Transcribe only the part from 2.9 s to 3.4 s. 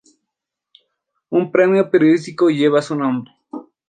nombre.